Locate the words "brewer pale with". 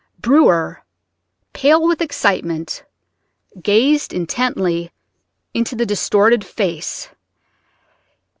0.19-2.01